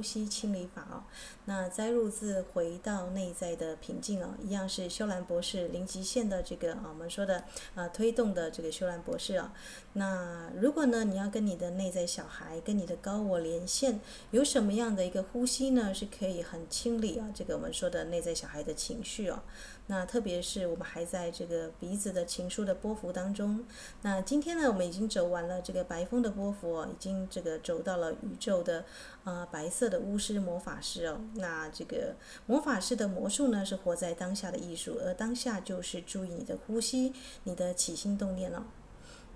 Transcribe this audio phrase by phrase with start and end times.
[0.00, 1.04] 呼吸清理法哦。
[1.50, 7.42] 那摘入自《回到内在的平静》哦，一样是修兰博士零极限的这个啊，我们说的
[7.74, 9.52] 啊推动的这个修兰博士啊。
[9.94, 13.98] 那如果呢，你要跟你的内在小孩、跟你的高我连线，
[14.30, 15.92] 有什么样的一个呼吸呢？
[15.92, 19.42] 是可以很清理啊，这个我们说的内在小孩的情绪哦。
[19.88, 23.64] 那特别是我们还在这个鼻子的情书的波幅当中。
[24.02, 28.84] 那今天呢，我们已经走完了这个白风的波幅哦，已经这个走到了宇宙的
[29.24, 31.20] 呃白色的巫师魔法师哦。
[31.40, 32.14] 那这个
[32.46, 37.12] 魔法师的魔术呢，是活在当下的艺术，而当下就是注意你的呼吸，
[37.44, 38.64] 你的起心动念了。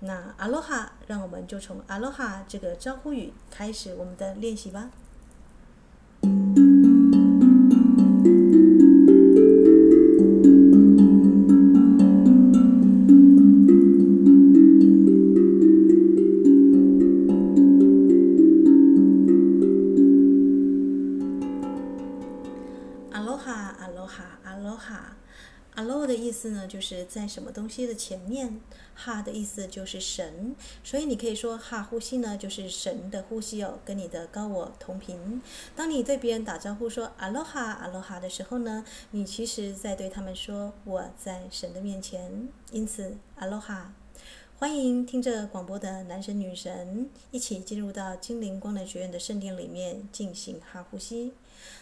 [0.01, 4.91] 那阿罗哈，让我们就从阿罗哈这个招呼语开始我们的练习吧。
[27.55, 28.59] 东西的前面，
[28.93, 35.41] 哈的意思就是神，所以你可以说哈呼吸呢，就是神的呼吸哦，跟你的高我同频。
[35.75, 43.93] 当你对别人打招呼说阿罗哈阿罗哈的时候呢，你其实在对他们说我在神的面前，因此阿罗哈。
[44.57, 51.33] 欢迎听着广播的男神女神一起进入到精灵光能学院的圣殿里面进行哈呼吸。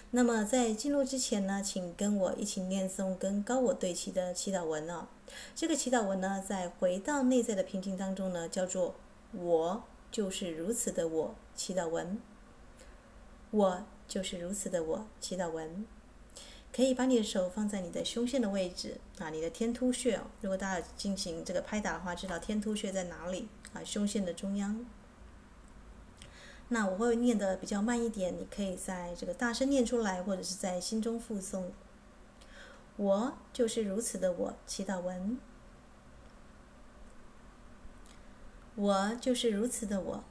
[0.10, 5.08] 那么在进入之前呢，请跟我一起念诵跟高我对齐的祈祷文哦。
[5.56, 8.96] 这个祈祷文呢，在回到内在的平静当中呢，叫做
[9.34, 12.20] “我就是如此的我”祈祷文。
[13.52, 15.86] 我就是如此的我祈祷文。
[16.76, 20.20] 可以把你的手放在你的胸线的位置啊，你的天突穴。
[20.42, 23.84] 如果大家进行这个拍打的话，知道天突穴在哪里啊？
[23.84, 24.84] 胸线的中央。
[26.70, 31.66] 那我会念的比较慢一点，你可以在这个大声念出来，或者是在心中复诵。
[32.96, 35.38] 我就是如此的我，祈祷文。
[38.76, 40.24] 我就是如此的我。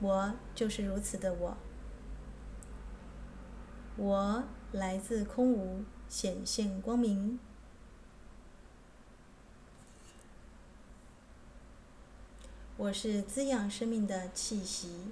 [0.00, 1.56] 我就是如此的我。
[3.98, 7.40] 我来自空无，显现光明。
[12.76, 15.10] 我是滋养生命的气息。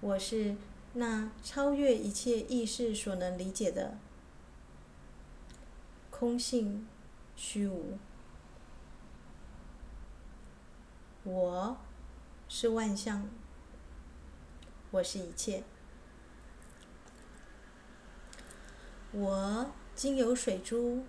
[0.00, 0.56] 我是
[0.94, 3.98] 那超越一切意识所能理解的
[6.10, 6.88] 空性
[7.36, 7.98] 虚无。
[11.24, 11.76] 我
[12.48, 13.28] 是万象。
[14.92, 15.64] 我是一切。
[19.12, 21.04] 我经由水珠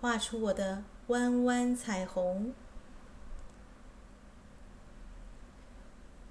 [0.00, 2.54] 画出我的弯弯彩虹。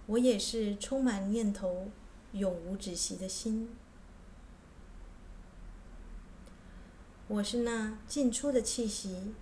[0.07, 1.89] 我也是充满念头、
[2.33, 3.69] 永无止息的心。
[7.27, 9.33] 我是那进出的气息。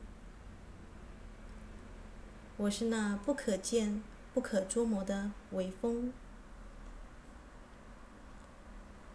[2.58, 4.04] 我是那不可见、
[4.34, 6.12] 不可捉摸的微风。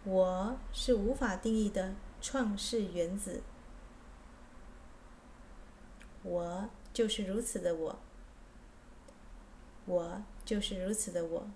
[0.05, 3.41] 我是无法定义的创世原子，
[6.21, 7.99] 我就是如此的我，
[9.85, 11.47] 我就是如此的我，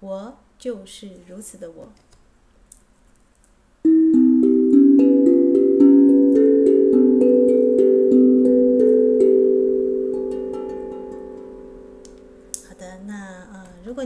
[0.00, 1.92] 我就是如此的我。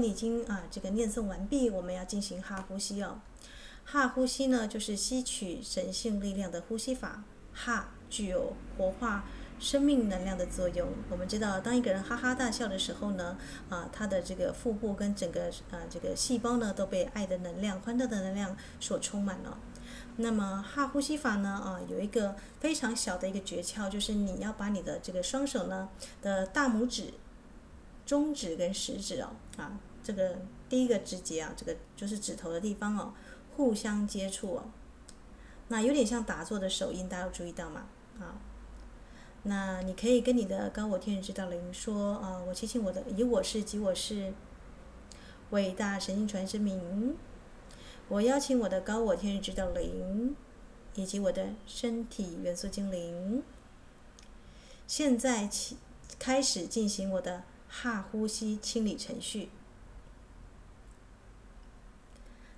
[0.03, 3.21] 你已经啊这个念诵完毕，我们要进行哈呼吸哦。
[3.85, 7.23] 哈呼吸呢，就是吸取神性力量的呼吸法。
[7.55, 9.25] 哈具有活化
[9.61, 10.89] 生命能量的作用。
[11.09, 13.39] 我们知道，当一个人哈哈大笑的时候呢，
[13.69, 19.57] 啊，他的这个腹部跟整个啊这个细胞呢，都被爱的能量、欢乐的能量所充满了。
[20.17, 25.89] 那么哈呼吸法呢，啊，有一个非常小的一个诀窍，就是你要把你的这个双手呢
[26.21, 27.15] 的大拇指。
[28.05, 30.37] 中指跟食指哦，啊，这个
[30.69, 33.15] 第一个指节啊，这个就是指头的地方哦，
[33.57, 34.65] 互相接触哦，
[35.69, 37.87] 那有点像打坐的手印，大家有注意到吗？
[38.19, 38.41] 啊，
[39.45, 44.35] 那你可以跟你的高我天使指导灵说啊，我祈请我的以我是及我是
[45.51, 47.17] 伟大神性传声明，
[48.09, 50.37] 我邀请我的高我天使指导灵
[50.95, 53.43] 以及我的身体元素精灵，
[54.87, 55.77] 现在起
[56.19, 57.45] 开始进行我的。
[57.75, 59.49] 哈呼吸清理程序。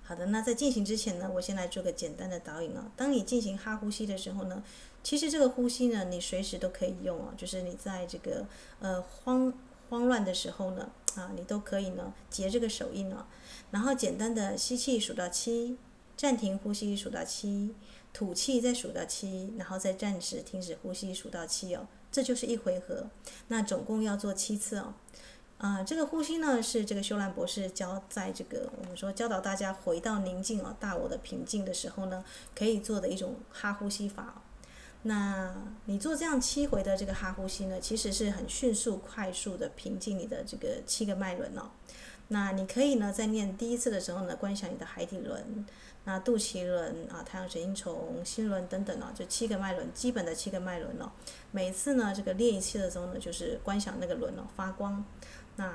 [0.07, 2.91] 好的，那在进行之前呢，我先来做个简单的导引啊。
[2.95, 4.63] 当你进行哈呼吸的时候呢，
[5.03, 8.45] 其实这个呼吸呢，你随时都可以用啊，就是你在这个
[8.79, 9.51] 呃慌
[9.89, 13.27] 慌乱的时候呢，啊，你都可以呢结这个手印啊，
[13.71, 15.75] 然后简单的吸气数到七，
[16.15, 17.73] 暂停呼吸数到七，
[18.13, 23.07] 吐气再数到七，然后再暂时停止呼吸数到七哦，这就是一回合。
[23.47, 24.93] 那总共要做七次哦。
[25.57, 32.23] 啊，这个呼吸呢，是这个修兰博士教在这个我们说教导大家回到宁静啊、大我的平静的时候呢，
[32.53, 34.41] 可以做的一种哈呼吸法。
[35.03, 35.55] 那
[35.85, 41.69] 你做这样七回的这个哈呼吸呢，其实是很迅速、快速的平静你的这个七个脉轮哦。
[42.27, 45.65] 那你可以呢，在念第一次的时候呢，观想你的海底轮、
[46.05, 51.11] 那肚脐轮啊、太阳神经丛、心轮等等哦，这七个脉轮，基本的七个脉轮哦。
[51.51, 55.05] 每次呢，这个练一次的时候呢，就是观想那个轮哦发光。
[55.57, 55.65] 那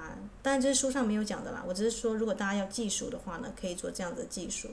[0.42, 4.68] 当然这是书上没有讲的啦，我只是说，如果大家要计数的话呢，可以做这样的计数。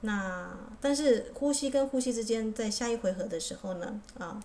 [0.00, 4.42] 那但是呼吸跟呼吸之间，在下一回合的时候呢，啊，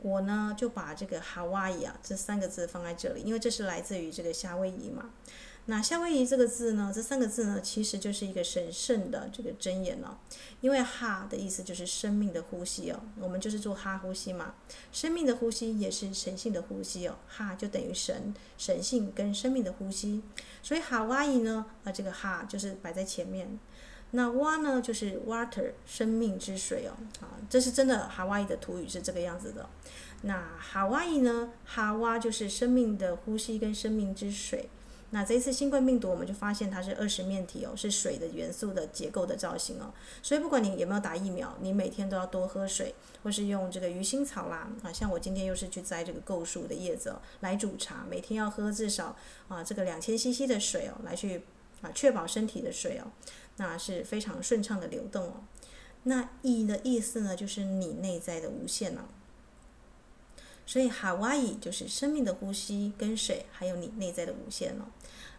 [0.00, 5.10] 我呢就把这个 “Hawaii” 啊这三个字放在这里，因为这是来自于这个夏威夷嘛。
[5.70, 10.18] 那夏威夷这个字呢，这三个字呢，其实就是一个神圣的这个箴言了。
[10.62, 14.54] 因为哈的意思就是生命的呼吸哦，我们就是做哈呼吸嘛。
[14.92, 20.22] 生命的呼吸也是神性的呼吸哦，哈就等于神、神性跟生命的呼吸。
[20.62, 23.58] 所以哈哇伊呢，啊这个哈就是摆在前面。
[24.12, 29.68] 那哇呢就是 water 生命之水哦，啊这是真的哈哇伊的土语是这个样子的。
[30.22, 34.70] 那哈哇伊呢，哈哇就是生命的呼吸跟生命之水。
[35.10, 39.92] 那这一次新冠病毒，我们就发现它是二十面体哦，是水的元素的结构的造型哦。
[40.22, 49.16] 所以不管你有没有打疫苗，你每天都要多喝水，或是用这个鱼腥草啦啊，像我今天又是去摘这个构树的叶子哦，来煮茶，每天要喝至少
[49.48, 51.42] 啊这个两千 CC 的水哦，来去
[51.80, 53.10] 啊确保身体的水哦，
[53.56, 55.44] 那是非常顺畅的流动哦。
[56.02, 59.00] 那意的意思呢，就是你内在的无限哦。
[60.68, 64.84] 所以，Hawaii 就是生命的呼吸跟水，还有你内在的无限哦。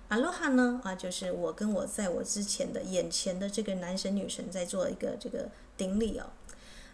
[0.09, 5.47] Aloha 呢啊，就是我跟我在我之前的眼前的这个男神女神在做一个这个
[5.77, 6.31] 顶礼哦。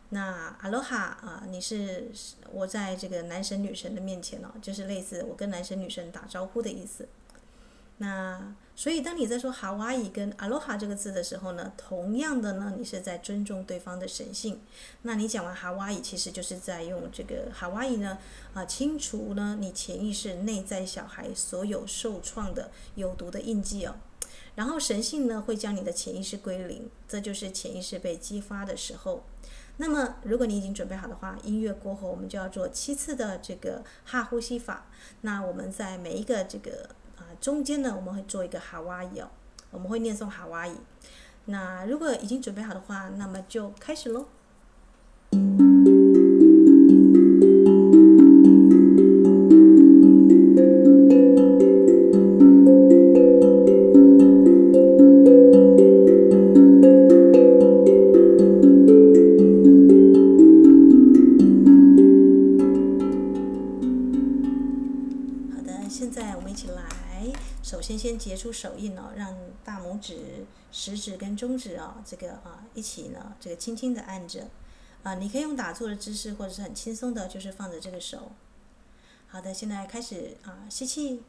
[0.10, 2.12] 那 Aloha 啊，你是
[2.52, 7.08] 我在这个男神女神的面前哦，就是类似我跟男神女神打招呼的意思。
[7.98, 14.60] 那所以，当你在说哈哇伊跟阿罗哈这个字的时候呢，同样的呢，你是在尊重对方的神性。
[15.04, 18.18] 那你讲完哈哇伊，其实就是在用这个哈哇伊呢，
[18.54, 23.96] 啊，清除呢你潜意识内在小孩所有受创的有毒的印记哦。
[24.56, 29.24] 然后神性呢会将你的潜意识归零，这就是潜意识被激发的时候。
[29.78, 34.88] 那么，如果你已经准备好的话，音乐过后我们就要做七次的这个哈呼吸法。
[35.22, 36.90] 那我们在每一个这个。
[37.40, 39.28] 中间呢，我们会做一个 Hawaii 哦，
[39.72, 40.76] 我们会念诵 Hawaii。
[41.46, 44.26] 那如果已经准备好的话，那么就开始喽。
[68.66, 74.48] 手印哦，让大拇指、食指跟中指哦，这个啊一起呢，这个轻轻的按着
[75.04, 78.32] 啊，你可以用打坐的姿势，或者是很轻松的，就是放着这个手。
[79.28, 81.22] 好的，现在开始啊，吸气，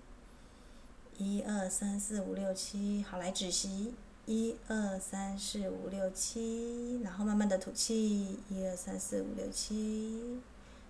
[1.19, 3.93] 一二三四五六七，好，来止息，
[4.25, 10.41] 一二三四五六七，然后慢慢的吐气，一二三四五六七，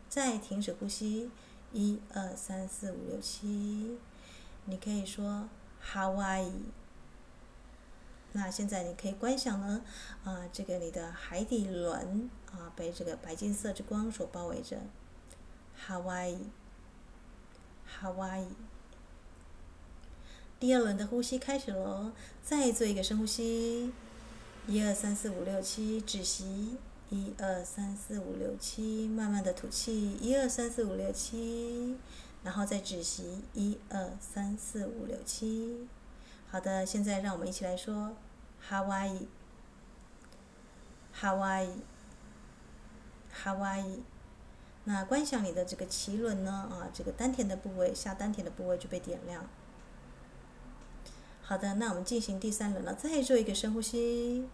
[0.09, 1.29] 再停止呼吸，
[1.73, 3.99] 一二三四五六七，
[4.67, 5.49] 你可以说。
[5.85, 6.51] Hawaii，，
[8.33, 9.83] 那现在你可以观想呢，
[10.25, 14.79] 啊，这个你的海底轮啊，被这个白金色之光所包围着。
[15.87, 18.49] ，Hawaii，Hawaii，。
[20.59, 23.93] 第二轮的呼吸开始喽，再做一个深呼吸，
[24.67, 26.79] 一二三四五六七，止息，
[27.11, 31.99] 一二三四五六七，慢慢的吐气，一二三四五六七。
[32.47, 35.89] 然后再止息，一二三四五六七。
[36.49, 38.15] 好的，现在让我们一起来说
[38.61, 39.27] 哈哇伊，
[41.13, 41.83] 哈哇伊，
[43.33, 44.05] 哈哇伊。
[44.85, 46.53] 那观想你的这个脐轮呢？
[46.71, 49.45] 啊，这个丹田的部位，下丹田的部位就被点亮。
[51.43, 54.49] 好的，那我们进行第三轮了，再做一个深呼吸，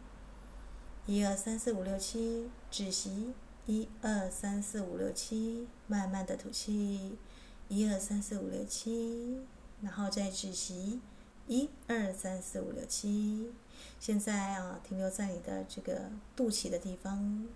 [1.05, 3.35] 一二三四五六七，止息，
[3.67, 7.19] 一二三四五六七，慢慢的吐气。
[7.73, 9.41] 一二三四五六七，
[9.81, 11.01] 然后再止息，
[11.47, 13.51] 一二三四五六七。
[13.99, 17.47] 现在啊，停留在你的这个肚脐的地方。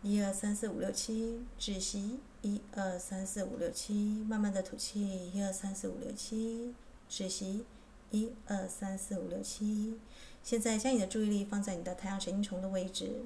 [0.00, 2.20] 一二三四五六七，止息。
[2.40, 5.30] 一二三四五六七，慢慢的吐气。
[5.34, 6.74] 一二三四五六七，
[7.06, 7.66] 止息。
[8.10, 10.00] 一二三四五六七。
[10.42, 13.22] 现在将你的注意力放在你的太阳神经丛的位置。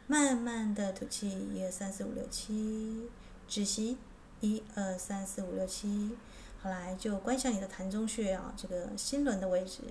[0.07, 3.07] 慢慢的吐气，一二三四五六七，
[3.47, 3.99] 止息，
[4.41, 6.17] 一二三四五六七，
[6.61, 9.83] 好来，就观想你的膻中穴啊，这个心轮的位置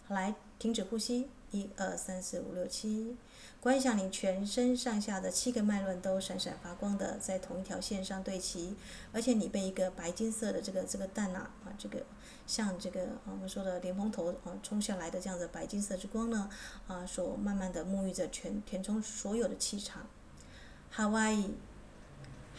[0.07, 1.27] 好来，停止呼吸。
[1.51, 3.17] 一二三四五六七。
[3.59, 8.73] 观想你全身上下的七个脉轮都闪闪发光的在同一条线上对齐，
[9.11, 12.01] 而且你被一个白金色的这个这个蛋呐啊，这个
[12.47, 16.49] 像这个我们说的莲蓬头啊冲下来的这样的白金色之光呢
[16.87, 20.07] 啊，所慢慢的沐浴着全填充所有的气场。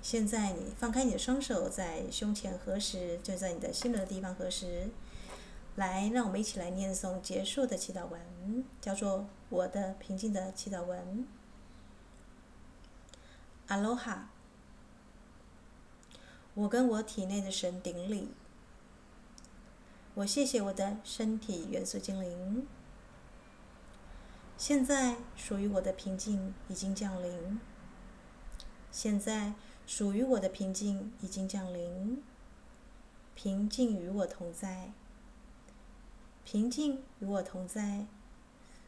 [0.01, 4.91] 现在你放开你的双手，在胸前合十，就在你的心轮的地方合十。
[5.75, 11.27] 来，让我们一起来念诵结束的祈祷文，叫做“我的平静的祈祷文”。
[13.67, 14.25] Aloha，
[16.57, 18.29] 我跟我体内的神顶礼，
[20.15, 22.65] 我谢谢我的身体元素精灵。
[24.57, 27.59] 现在属于我的平静已经降临。
[28.91, 29.53] 现在
[29.85, 32.23] 属于我的平静已经降临。
[33.35, 34.93] 平静与我同在。
[36.43, 38.07] 平静与我同在。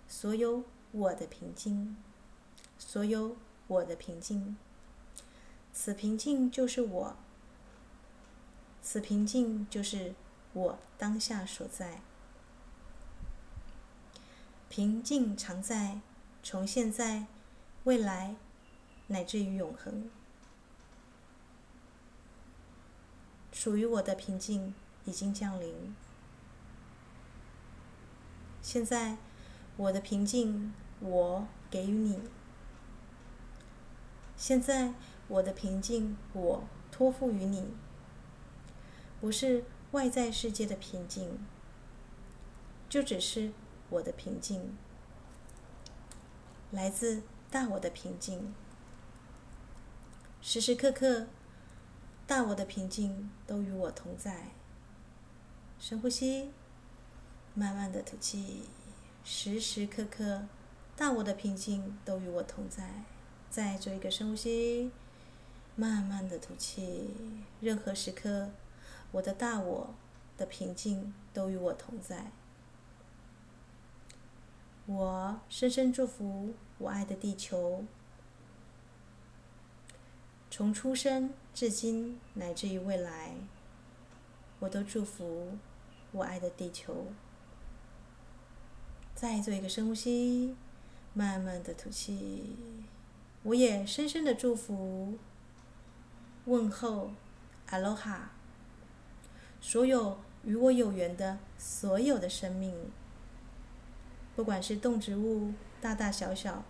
[0.08, 1.96] 所有我的平静，
[2.80, 4.58] 所有我的平静。
[5.72, 7.16] 此平静就是我。
[8.82, 10.14] 此平静就是
[10.54, 12.02] 我当下所在。
[14.70, 16.00] 平静常在，
[16.44, 17.26] 从现在、
[17.84, 18.36] 未来，
[19.08, 20.10] 乃至于永恒。
[23.52, 24.74] 属于我的平静
[25.06, 25.96] 已经降临。
[28.62, 29.18] 现在，
[29.76, 32.22] 我的平静我给予你。
[34.38, 34.94] 现在，
[35.28, 37.74] 我的平静我托付于你。
[39.20, 41.40] 不是外在世界的平静，
[42.90, 43.52] 就只是。
[43.92, 44.78] 我的平静
[46.70, 48.54] 来自大我的平静。
[50.44, 51.26] 时时刻刻，
[52.28, 54.50] 大我的平静都与我同在。
[55.80, 56.52] 深呼吸，
[57.56, 58.70] 慢慢的吐气。
[59.24, 60.44] 时时刻刻，
[60.96, 63.06] 大我的平静都与我同在。
[63.50, 64.92] 再做一个深呼吸，
[65.76, 67.10] 慢慢的吐气。
[67.60, 68.52] 任何时刻，
[69.12, 69.94] 我的大我
[70.38, 72.32] 的平静都与我同在。
[74.86, 77.86] 我深深祝福我爱的地球。
[80.52, 83.36] 从出生至今，乃至于未来，
[84.60, 85.58] 我都祝福
[86.12, 87.06] 我爱的地球。
[89.14, 90.56] 再做一个深呼吸，
[91.14, 92.56] 慢慢的吐气。
[93.44, 95.18] 我也深深的祝福、
[96.46, 97.12] 问候、
[97.68, 98.32] 阿罗哈，
[99.62, 102.74] 所有与我有缘的所有的生命，
[104.36, 106.64] 不管是动植物，大大小小，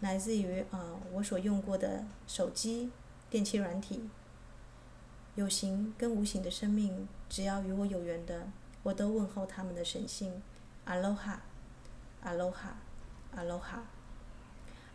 [0.00, 2.90] 来自于啊、呃、我所用过的手机。
[3.30, 4.08] 电器软体，
[5.34, 8.46] 有形跟无形的生命，只要与我有缘的，
[8.84, 10.40] 我都问候他们的神性，
[10.84, 11.42] 阿罗哈，
[12.22, 12.76] 阿罗哈，
[13.34, 13.86] 阿罗哈，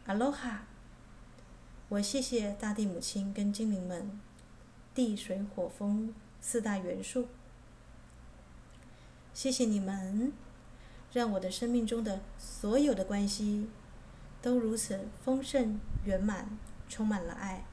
[0.06, 0.64] 阿罗哈。
[1.90, 4.22] 我谢谢大地母亲跟精灵们，
[4.96, 7.28] 地水火风四大元素，
[9.40, 10.34] 谢谢你们，
[11.14, 13.70] 让我的生命中的所有的关系
[14.42, 16.58] 都如此丰盛圆满，
[16.90, 17.64] 充满了爱。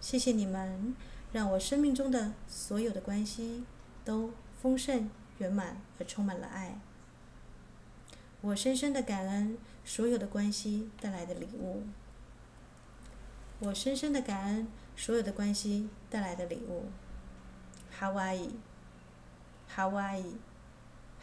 [0.00, 0.96] 谢谢你们，
[1.30, 3.64] 让我生命中的所有的关系
[4.02, 6.80] 都丰盛圆满而充满了爱。
[8.40, 11.82] 我深深的感恩所有的关系带来的礼物。
[13.58, 16.86] 我深深的感恩所有的关系带来的礼物。
[17.90, 18.08] 哈
[19.76, 20.36] 哇伊，哈哇伊，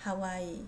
[0.02, 0.66] 哈哇伊。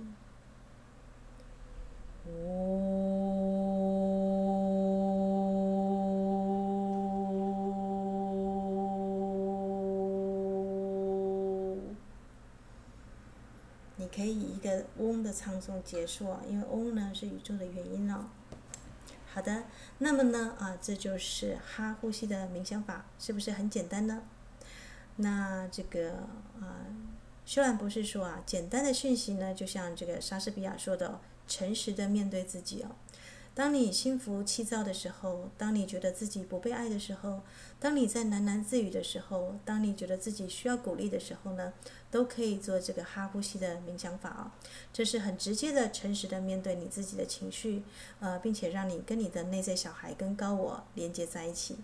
[14.16, 18.26] 可以以一个嗡的唱诵结束啊，因为嗡呢是宇宙的元音哦。
[19.32, 19.66] 好的，
[20.00, 24.24] 那么呢啊，这就是哈呼吸的冥想法，是不是很简单呢？
[25.18, 26.14] 那这个
[26.60, 26.82] 啊，
[27.48, 32.92] 修兰博士说啊，简单的讯息呢，就像这个莎士比亚说的，诚实的面对自己哦。
[33.56, 37.44] 当你心浮气躁的时候，当你觉得自己不被爱的时候，
[37.80, 41.72] 当你在喃喃自语的时候，当你觉得自己需要鼓励的时候呢，
[42.12, 44.54] 都可以做这个哈呼吸的冥想法啊。
[44.92, 47.84] 这是很直接的、诚实的面对你自己的情绪，
[48.20, 51.78] 呃，并且让你跟你的内在小孩跟高我连接在一起。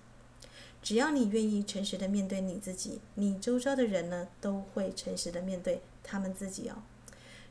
[0.83, 6.83] 只要你愿意诚实的面对你自己，你周遭的人呢，都会诚实的面对他们自己哦。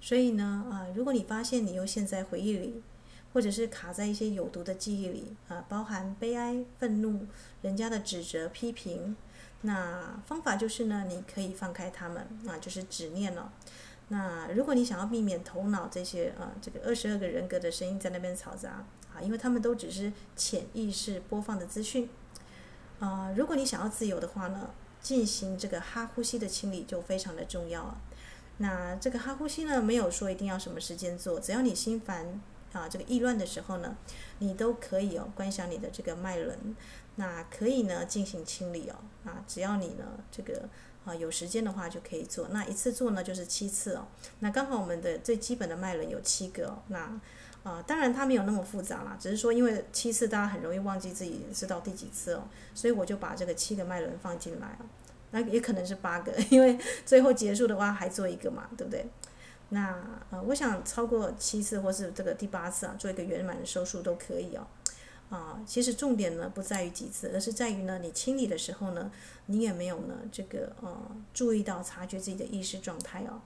[0.00, 2.82] 所以呢，啊，如果你发现你又陷在回忆里，
[3.32, 7.26] 或者是卡在一些有毒的记忆里啊，包含悲哀、愤怒、
[7.62, 9.16] 人家的指责、批评。
[9.62, 13.50] 那方法就是呢，你可以放开他们啊，就是执念了。
[14.08, 22.10] 那如果你想要避免头脑这些啊，这个二十二个人格的声音在那边嘈杂啊，因为他们都只是潜意识播放的资讯
[23.06, 23.34] 啊。
[23.36, 24.70] 如果你想要自由的话呢，
[25.02, 28.00] 进行这个哈呼吸的清理就非常的重要了。
[28.58, 32.40] 那这个哈呼吸呢，没有说一定要什么时间做，只要你心烦。
[32.72, 33.94] 啊，这个意乱的时候呢，
[34.38, 36.74] 你都可以哦，观想你的这个脉轮，
[37.16, 38.96] 那可以呢进行清理哦。
[39.26, 40.66] 啊，只要你呢这个
[41.04, 44.06] 啊有时间的话就可以做，那一次做呢就是七次哦。
[44.38, 46.78] 那刚好我们的最基本的脉轮有七个哦。
[46.88, 47.20] 那
[47.62, 52.42] 啊，当然它没有那么复杂啦，只是说因为七次大家很容易忘记自己是到第几次哦，
[52.74, 54.86] 所以我就把这个七个脉轮放进来哦。
[55.30, 59.06] 那也可能是八个， 因为最后结束的话还做一个嘛，对不对？
[59.70, 59.96] 那
[60.30, 64.66] 呃，我想超过七次或是这个第八次啊，做一个圆满的收束都可以哦。
[65.30, 69.10] 啊，其实重点呢不在于几次，而是在于呢，你清理的时候呢，
[69.46, 70.94] 你也没有呢这个呃
[71.32, 73.40] 注意到察觉自己的意识状态哦。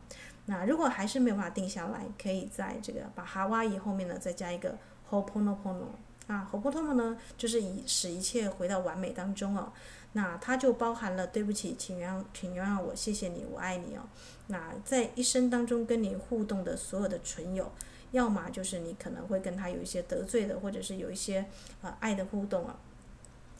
[0.46, 4.78] 那如果还是没有办法定下来，可以在这个把哈哇伊后面呢再加一个
[5.10, 5.86] Ho'oponopono
[6.28, 9.72] 啊，Ho'oponopono 呢就是以使一切回到完美当中哦。
[10.12, 14.02] 那它就包含了对不起，请原谅，请原谅我，谢谢你，我爱你哦。
[14.46, 17.70] 那在一生当中跟你互动的所有的存有，
[18.12, 21.44] 要么就是你可能会跟他有一些得罪的，或者是有一些
[21.82, 22.78] 呃爱的互动啊，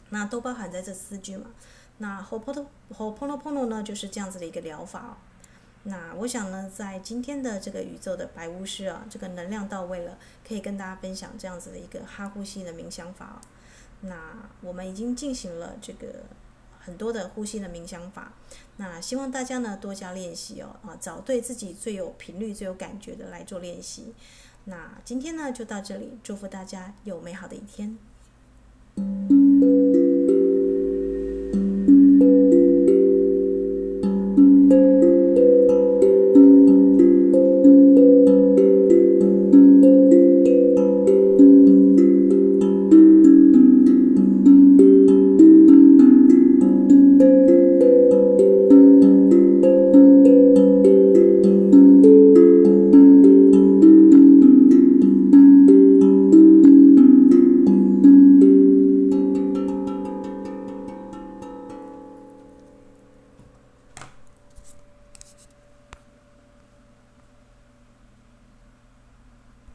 [0.09, 1.47] 那都包含在这四句嘛。
[1.97, 5.17] 那 Ho'oponopono 呢就是这样子的一个疗法哦。
[5.89, 13.41] 那我想呢，在今天的这个宇宙的白巫师啊，这个能量到位了，可以跟大家分享这样子的一个哈呼吸的冥想法哦。
[14.01, 16.23] 那我们已经进行了这个
[16.77, 18.33] 很多的呼吸的冥想法。
[18.75, 24.13] 那希望大家呢多加练习哦，啊，找对自己最有频率、最有感觉的来做练习。
[24.65, 27.97] 那今天呢就到这里，祝福大家有美好的一天。